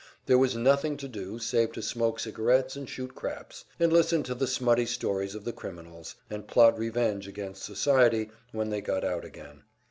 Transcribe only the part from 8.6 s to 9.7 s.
they got out again.